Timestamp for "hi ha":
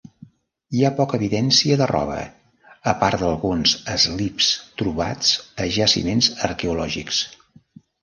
0.77-0.89